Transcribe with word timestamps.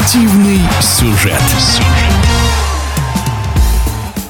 Спортивный 0.00 0.60
сюжет. 0.80 1.42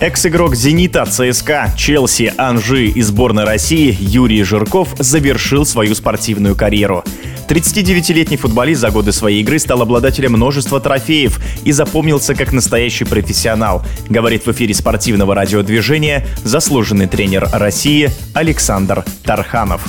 Экс-игрок 0.00 0.56
«Зенита», 0.56 1.06
ЦСКА, 1.06 1.72
Челси, 1.76 2.34
Анжи 2.36 2.86
и 2.86 3.00
сборной 3.02 3.44
России 3.44 3.96
Юрий 4.00 4.42
Жирков 4.42 4.88
завершил 4.98 5.64
свою 5.64 5.94
спортивную 5.94 6.56
карьеру. 6.56 7.04
39-летний 7.48 8.36
футболист 8.36 8.80
за 8.80 8.90
годы 8.90 9.12
своей 9.12 9.42
игры 9.42 9.60
стал 9.60 9.82
обладателем 9.82 10.32
множества 10.32 10.80
трофеев 10.80 11.38
и 11.64 11.70
запомнился 11.70 12.34
как 12.34 12.52
настоящий 12.52 13.04
профессионал, 13.04 13.84
говорит 14.08 14.46
в 14.46 14.50
эфире 14.50 14.74
спортивного 14.74 15.36
радиодвижения 15.36 16.26
заслуженный 16.42 17.06
тренер 17.06 17.48
России 17.52 18.10
Александр 18.34 19.04
Тарханов. 19.22 19.88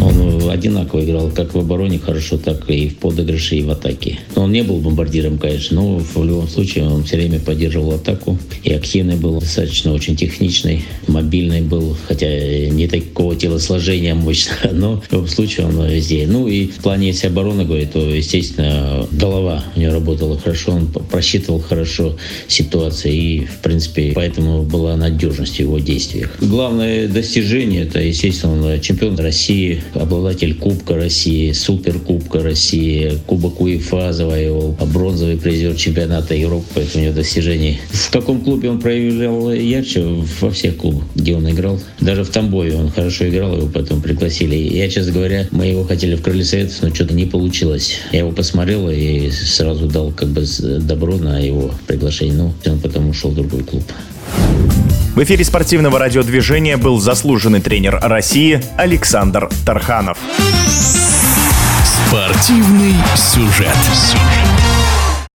Он 0.00 0.50
одинаково 0.50 1.04
играл 1.04 1.30
как 1.30 1.54
в 1.54 1.58
обороне 1.58 1.98
хорошо, 1.98 2.38
так 2.38 2.68
и 2.70 2.88
в 2.88 2.96
подыгрыше, 2.96 3.56
и 3.56 3.62
в 3.62 3.70
атаке. 3.70 4.18
Он 4.36 4.52
не 4.52 4.62
был 4.62 4.78
бомбардиром, 4.78 5.38
конечно, 5.38 5.80
но 5.80 5.98
в 5.98 6.24
любом 6.24 6.48
случае 6.48 6.84
он 6.84 7.04
все 7.04 7.16
время 7.16 7.40
поддерживал 7.40 7.92
атаку. 7.92 8.38
И 8.62 8.72
активный 8.72 9.16
был, 9.16 9.40
достаточно 9.40 9.92
очень 9.92 10.16
техничный, 10.16 10.84
мобильный 11.06 11.60
был, 11.60 11.96
хотя 12.06 12.26
не 12.68 12.88
такого 12.88 13.36
телосложения 13.36 14.14
мощного, 14.14 14.54
но 14.72 15.00
в 15.00 15.12
любом 15.12 15.28
случае 15.28 15.66
он 15.66 15.86
везде. 15.86 16.26
Ну 16.26 16.48
и 16.48 16.66
в 16.66 16.76
плане, 16.76 17.08
если 17.08 17.26
обороны 17.26 17.64
говорить, 17.64 17.92
то, 17.92 18.00
естественно, 18.00 19.06
голова 19.12 19.64
у 19.76 19.80
него 19.80 19.92
работала 19.92 20.38
хорошо, 20.38 20.72
он 20.72 20.86
просчитывал 20.86 21.60
хорошо 21.60 22.16
ситуации 22.48 23.14
и, 23.14 23.44
в 23.46 23.58
принципе, 23.58 24.12
поэтому 24.14 24.62
была 24.62 24.96
надежность 24.96 25.56
в 25.56 25.60
его 25.60 25.78
действиях. 25.78 26.36
Главное 26.40 27.08
достижение– 27.08 27.82
это, 27.84 28.00
естественно, 28.00 28.74
он 28.74 28.80
чемпион 28.80 29.16
России, 29.18 29.82
обладатель 29.94 30.54
Кубка 30.54 30.94
России, 30.94 31.52
Суперкубка 31.52 32.42
России, 32.42 33.18
Кубок 33.26 33.60
УЕФА 33.60 34.12
завоевал, 34.12 34.76
а 34.80 34.86
бронзовый 34.86 35.36
призер 35.36 35.74
чемпионата 35.74 36.34
Европы, 36.34 36.66
поэтому 36.74 37.02
у 37.02 37.06
него 37.06 37.16
достижений. 37.16 37.78
В 37.90 38.10
каком 38.10 38.40
клубе 38.40 38.70
он 38.70 38.80
проявлял 38.80 39.52
ярче? 39.52 40.04
Во 40.40 40.50
всех 40.50 40.76
клубах, 40.76 41.04
где 41.14 41.34
он 41.34 41.48
играл. 41.50 41.80
Даже 42.00 42.24
в 42.24 42.30
Тамбове 42.30 42.74
он 42.76 42.90
хорошо 42.90 43.28
играл, 43.28 43.56
его 43.56 43.68
потом 43.68 44.00
пригласили. 44.00 44.56
Я, 44.56 44.88
честно 44.88 45.12
говоря, 45.12 45.48
мы 45.50 45.66
его 45.66 45.84
хотели 45.84 46.14
в 46.16 46.22
Крылья 46.22 46.44
Советов, 46.44 46.76
но 46.82 46.94
что-то 46.94 47.14
не 47.14 47.26
получилось. 47.26 47.98
Я 48.12 48.20
его 48.20 48.32
посмотрел 48.32 48.88
и 48.90 49.30
сразу 49.30 49.86
дал 49.86 50.12
как 50.12 50.28
бы 50.28 50.44
добро 50.80 51.16
на 51.16 51.38
его 51.38 51.72
приглашение. 51.86 52.34
Ну, 52.34 52.54
он 52.66 52.80
потом 52.80 53.10
ушел 53.10 53.30
в 53.30 53.34
другой 53.34 53.62
клуб. 53.62 53.84
В 55.14 55.22
эфире 55.22 55.44
спортивного 55.44 56.00
радиодвижения 56.00 56.76
был 56.76 56.98
заслуженный 56.98 57.60
тренер 57.60 58.00
России 58.02 58.60
Александр 58.76 59.48
Тарханов. 59.64 60.18
Спортивный 61.84 62.94
сюжет. 63.14 63.68